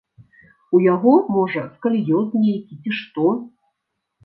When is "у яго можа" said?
0.77-1.61